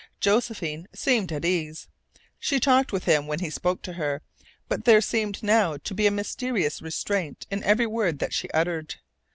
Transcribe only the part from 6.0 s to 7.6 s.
a mysterious restraint